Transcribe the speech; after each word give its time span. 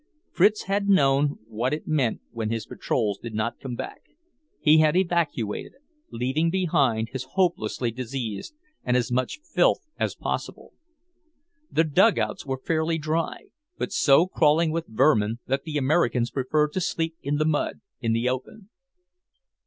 Fritz 0.31 0.63
had 0.63 0.89
known 0.89 1.37
what 1.47 1.75
it 1.75 1.85
meant 1.87 2.21
when 2.31 2.49
his 2.49 2.65
patrols 2.65 3.19
did 3.19 3.35
not 3.35 3.59
come 3.59 3.75
back. 3.75 4.01
He 4.59 4.79
had 4.79 4.95
evacuated, 4.97 5.73
leaving 6.11 6.49
behind 6.49 7.09
his 7.09 7.25
hopelessly 7.33 7.91
diseased, 7.91 8.55
and 8.83 8.97
as 8.97 9.11
much 9.11 9.41
filth 9.43 9.85
as 9.99 10.15
possible. 10.15 10.73
The 11.71 11.83
dugouts 11.83 12.47
were 12.47 12.57
fairly 12.57 12.97
dry, 12.97 13.49
but 13.77 13.91
so 13.91 14.25
crawling 14.25 14.71
with 14.71 14.87
vermin 14.87 15.37
that 15.45 15.65
the 15.65 15.77
Americans 15.77 16.31
preferred 16.31 16.73
to 16.73 16.81
sleep 16.81 17.15
in 17.21 17.35
the 17.35 17.45
mud, 17.45 17.81
in 17.99 18.11
the 18.13 18.27
open. 18.27 18.71